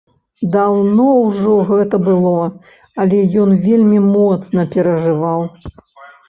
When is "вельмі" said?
3.67-3.99